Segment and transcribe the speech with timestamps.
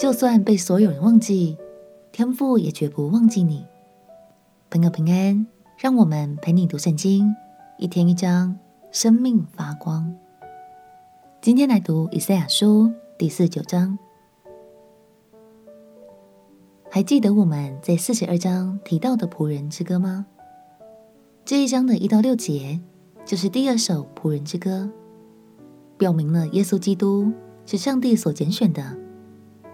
[0.00, 1.58] 就算被所有人忘记，
[2.10, 3.66] 天父也绝不忘记你。
[4.70, 7.36] 朋友平安，让我们陪你读圣经，
[7.76, 8.58] 一天一章，
[8.90, 10.10] 生命发光。
[11.42, 13.98] 今天来读以赛亚书第四九章。
[16.90, 20.24] 还记得我们在四十二章提到的仆人之歌吗？
[21.44, 22.80] 这一章的一到六节
[23.26, 24.88] 就是第二首仆人之歌，
[25.98, 27.30] 表明了耶稣基督
[27.66, 28.96] 是上帝所拣选的。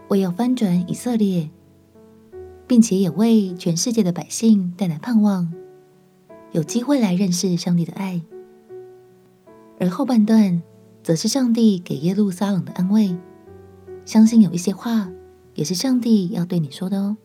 [0.09, 1.51] 为要翻转以色列，
[2.67, 5.53] 并且也为全世界的百姓带来盼望，
[6.53, 8.23] 有机会来认识上帝的爱。
[9.79, 10.63] 而后半段
[11.03, 13.17] 则是上帝给耶路撒冷的安慰，
[14.05, 15.11] 相信有一些话
[15.55, 17.17] 也是上帝要对你说的哦。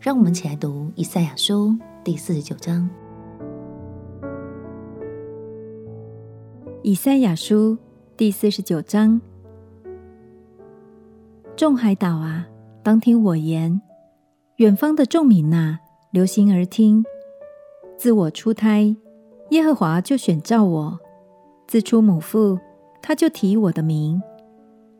[0.00, 2.88] 让我们起来读以赛亚书第四十九章。
[6.82, 7.76] 以赛亚书
[8.16, 9.20] 第四十九章。
[11.58, 12.46] 众海岛啊，
[12.84, 13.80] 当听我言；
[14.58, 15.80] 远方的众民哪，
[16.12, 17.04] 留心而听。
[17.96, 18.94] 自我出胎，
[19.50, 20.96] 耶和华就选召我；
[21.66, 22.60] 自出母腹，
[23.02, 24.22] 他就提我的名。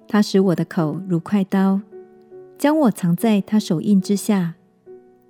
[0.09, 1.81] 他使我的口如快刀，
[2.59, 4.55] 将我藏在他手印之下，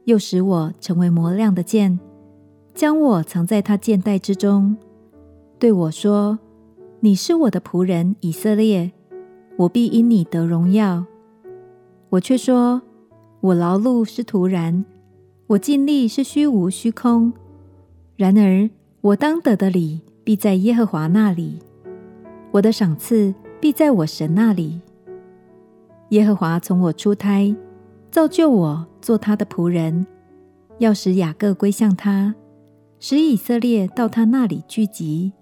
[0.05, 2.01] 又使我成为磨亮的剑，
[2.75, 4.75] 将我藏在他剑带之中。
[5.59, 6.39] 对我说
[7.01, 8.93] ：“你是我的仆人以色列，
[9.59, 11.05] 我必因你得荣耀。”
[12.11, 12.81] 我却说
[13.41, 14.84] ：“我劳碌是徒然，
[15.47, 17.33] 我尽力是虚无虚空。
[18.17, 18.70] 然而，
[19.03, 21.59] 我当得的礼必在耶和华那里，
[22.50, 24.81] 我的赏赐必在我神那里。
[26.09, 27.55] 耶和华从我出胎，
[28.11, 30.06] 造就我做他的仆人，
[30.78, 32.34] 要使雅各归向他，
[32.98, 35.33] 使以色列到他那里聚集。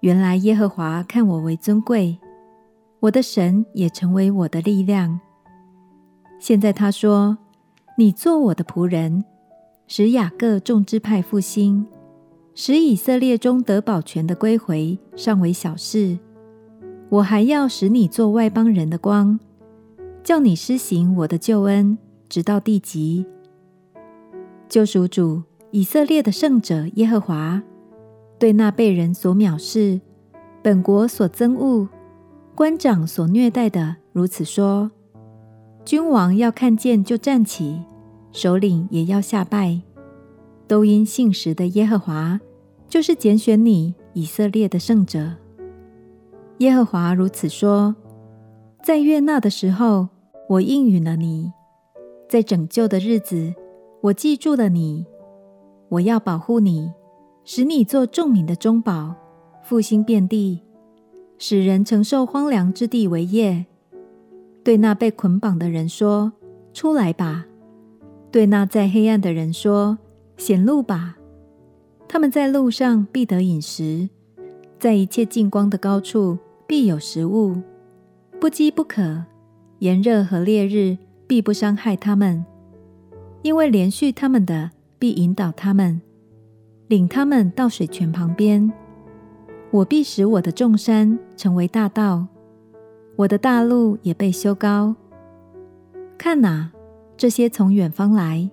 [0.00, 2.18] 原来耶和华看我为尊贵，
[3.00, 5.20] 我的神也成为我的力量。”
[6.40, 7.36] 现在他说
[7.98, 9.24] ：“你做我的仆人，
[9.86, 11.86] 使雅各众支派复兴，
[12.54, 16.18] 使以色列中得保全的归回，尚为小事。
[17.10, 19.38] 我还要使你做外邦人的光，
[20.24, 23.26] 叫你施行我的救恩，直到地极。
[24.66, 25.42] 救赎主
[25.72, 27.62] 以色列的圣者耶和华，
[28.38, 30.00] 对那被人所藐视、
[30.62, 31.86] 本国所憎恶、
[32.54, 34.90] 官长所虐待的，如此说。”
[35.90, 37.82] 君王要看见就站起，
[38.30, 39.80] 首领也要下拜，
[40.68, 42.40] 都因信实的耶和华，
[42.88, 45.32] 就是拣选你以色列的圣者。
[46.58, 47.96] 耶和华如此说：
[48.84, 50.06] 在悦纳的时候，
[50.48, 51.50] 我应允了你；
[52.28, 53.52] 在拯救的日子，
[54.02, 55.04] 我记住了你。
[55.88, 56.92] 我要保护你，
[57.44, 59.16] 使你做众民的中保，
[59.64, 60.62] 复兴遍地，
[61.36, 63.66] 使人承受荒凉之地为业。
[64.62, 66.32] 对那被捆绑的人说
[66.72, 67.46] ：“出来吧！”
[68.30, 69.98] 对那在黑暗的人说
[70.36, 71.16] ：“显露吧！”
[72.06, 74.08] 他们在路上必得饮食，
[74.78, 77.56] 在一切净光的高处必有食物，
[78.40, 79.24] 不饥不渴，
[79.78, 82.44] 炎热和烈日必不伤害他们，
[83.42, 86.00] 因为连续他们的必引导他们，
[86.88, 88.70] 领他们到水泉旁边。
[89.70, 92.26] 我必使我的众山成为大道。
[93.20, 94.94] 我的大路也被修高。
[96.16, 96.70] 看哪，
[97.18, 98.48] 这些从远方来，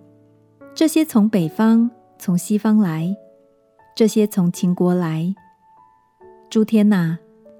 [0.75, 1.89] 这些从北方、
[2.19, 3.15] 从西方来，
[3.95, 5.33] 这些从秦国来。
[6.49, 7.17] 诸天哪，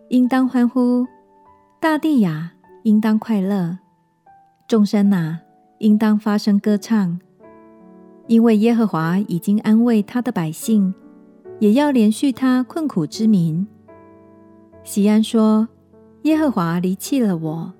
[0.10, 1.06] 应当欢呼；
[1.80, 3.78] 大地呀，应当快乐；
[4.68, 5.40] 众生哪，
[5.80, 7.22] 应当发声歌唱。
[8.28, 10.94] 因为耶和华已经安慰他的百姓，
[11.60, 13.66] 也要怜恤他困苦之民。
[14.84, 15.70] 西安说。
[16.28, 17.72] 耶和华离弃了我，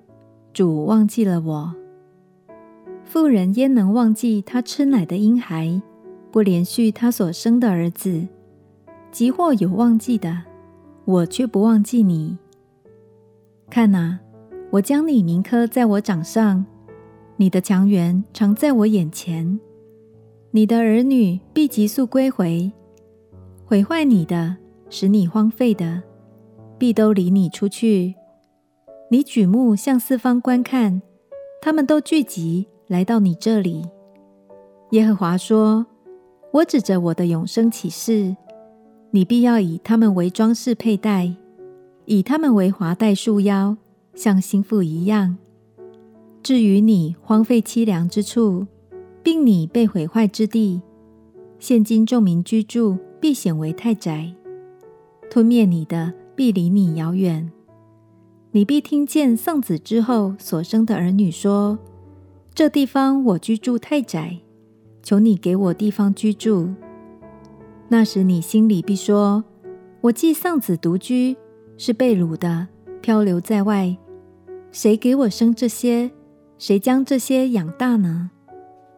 [0.54, 1.74] 主忘记了我。
[3.04, 5.82] 妇人焉能忘记她吃奶的婴孩，
[6.32, 8.26] 不连续她所生的儿子？
[9.12, 10.44] 即或有忘记的，
[11.04, 12.38] 我却不忘记你。
[13.68, 14.18] 看哪，
[14.70, 16.64] 我将你铭刻在我掌上，
[17.36, 19.60] 你的强援常在我眼前。
[20.52, 22.72] 你的儿女必急速归回，
[23.66, 24.56] 毁坏你的、
[24.88, 26.02] 使你荒废的，
[26.78, 28.14] 必都离你出去。
[29.10, 31.00] 你举目向四方观看，
[31.62, 33.82] 他们都聚集来到你这里。
[34.90, 35.86] 耶和华说
[36.52, 38.36] ：“我指着我的永生起誓，
[39.10, 41.34] 你必要以他们为装饰佩戴，
[42.04, 43.78] 以他们为华带束腰，
[44.14, 45.38] 像心腹一样。
[46.42, 48.66] 至于你荒废凄凉之处，
[49.22, 50.82] 并你被毁坏之地，
[51.58, 54.34] 现今众民居住必显为太窄，
[55.30, 57.50] 吞灭你的必离你遥远。”
[58.58, 61.78] 你必听见丧子之后所生的儿女说
[62.52, 64.36] ：“这地方我居住太窄，
[65.00, 66.68] 求你给我地方居住。”
[67.86, 69.44] 那时你心里必说
[70.02, 71.36] ：“我既丧子独居，
[71.76, 72.66] 是被掳的，
[73.00, 73.96] 漂流在外，
[74.72, 76.10] 谁给我生这些？
[76.58, 78.32] 谁将这些养大呢？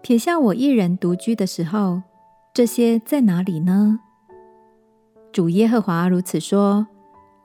[0.01, 2.01] 撇下我一人独居的时候，
[2.55, 4.01] 这些在哪里呢？”
[5.31, 6.87] 主耶和华如此说：“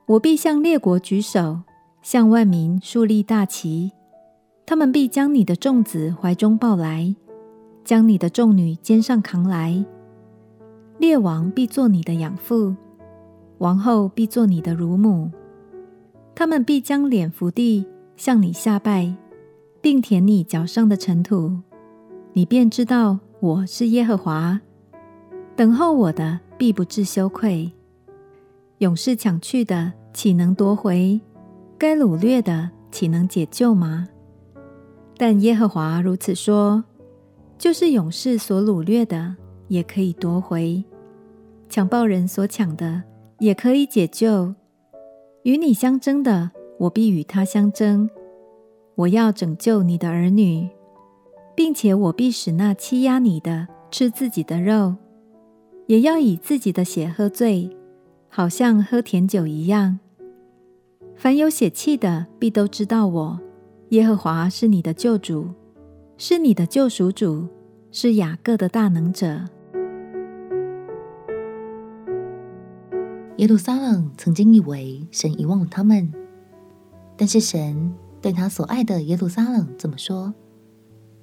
[0.07, 1.59] 我必向列国举手。”
[2.05, 3.91] 向万民竖立大旗，
[4.63, 7.15] 他们必将你的众子怀中抱来，
[7.83, 9.83] 将你的众女肩上扛来。
[10.99, 12.75] 列王必做你的养父，
[13.57, 15.31] 王后必做你的乳母。
[16.35, 17.83] 他们必将脸伏地
[18.15, 19.11] 向你下拜，
[19.81, 21.57] 并舔你脚上的尘土，
[22.33, 24.61] 你便知道我是耶和华。
[25.55, 27.71] 等候我的必不致羞愧。
[28.77, 31.19] 勇士抢去的，岂能夺回？
[31.77, 34.07] 该掳掠的，岂能解救吗？
[35.17, 36.83] 但耶和华如此说：
[37.57, 39.35] 就是勇士所掳掠的，
[39.67, 40.83] 也可以夺回；
[41.69, 43.03] 强暴人所抢的，
[43.39, 44.53] 也可以解救。
[45.43, 48.09] 与你相争的，我必与他相争。
[48.95, 50.69] 我要拯救你的儿女，
[51.53, 54.95] 并且我必使那欺压你的吃自己的肉，
[55.87, 57.69] 也要以自己的血喝醉，
[58.29, 59.99] 好像喝甜酒一样。
[61.17, 63.39] 凡有血气的，必都知道我
[63.89, 65.49] 耶和华是你的救主，
[66.17, 67.47] 是你的救赎主，
[67.89, 69.45] 是雅各的大能者。
[73.37, 76.11] 耶路撒冷曾经以为神遗忘了他们，
[77.15, 80.33] 但是神对他所爱的耶路撒冷怎么说：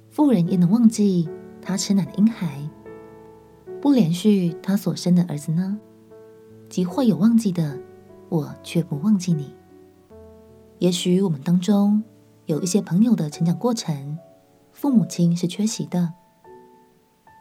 [0.09, 1.29] 妇人也能忘记
[1.61, 2.67] 她吃奶的婴孩，
[3.79, 5.79] 不连续他所生的儿子呢？
[6.67, 7.79] 即或有忘记的，
[8.29, 9.53] 我却不忘记你。
[10.83, 12.03] 也许我们当中
[12.45, 14.19] 有一些朋友的成长过程，
[14.73, 16.13] 父母亲是缺席的，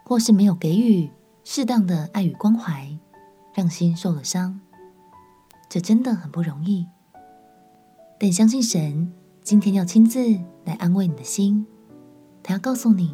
[0.05, 1.11] 或是没有给予
[1.43, 2.97] 适当的爱与关怀，
[3.53, 4.61] 让心受了伤，
[5.69, 6.87] 这真的很不容易。
[8.17, 9.13] 但相信神
[9.43, 10.21] 今天要亲自
[10.65, 11.67] 来安慰你的心，
[12.45, 13.13] 他要告诉你，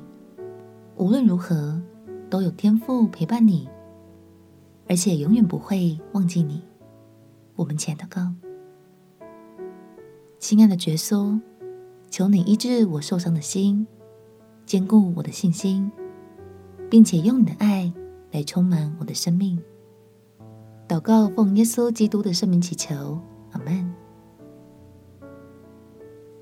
[0.96, 1.80] 无论如何
[2.28, 3.66] 都有天父陪伴你，
[4.90, 6.62] 而且永远不会忘记你。
[7.56, 8.30] 我们前祷告。
[10.38, 11.38] 亲爱的耶稣，
[12.10, 13.86] 求你医治我受伤的心，
[14.64, 15.90] 坚固我的信心，
[16.88, 17.92] 并且用你的爱
[18.30, 19.60] 来充满我的生命。
[20.86, 23.20] 祷告奉耶稣基督的圣名祈求，
[23.50, 23.92] 阿门。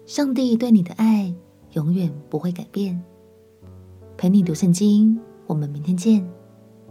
[0.05, 1.35] 上帝对你的爱
[1.73, 3.03] 永远不会改变。
[4.19, 6.25] 陪你读圣经，我们明天见。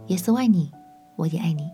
[0.08, 0.70] 耶稣爱你，
[1.16, 1.70] 我也爱你。